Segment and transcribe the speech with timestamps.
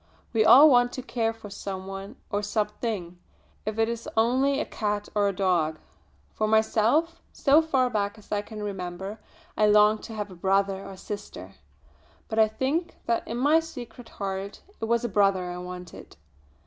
[0.33, 3.19] We all want to care for some one or something,
[3.67, 5.77] if it is only a cat or a dog.
[6.33, 9.19] For myself, so far back as I can remember,
[9.55, 11.53] I longed to have a brother or sister,
[12.29, 16.17] but I think that in my secret heart it was a brother I wanted.